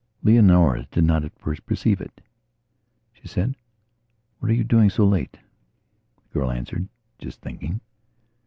[0.23, 2.21] Leonora did not at first perceive it.
[3.13, 3.55] She said:
[4.39, 5.37] "What are you doing so late?"
[6.23, 6.87] The girl answered:
[7.19, 7.81] "Just thinking."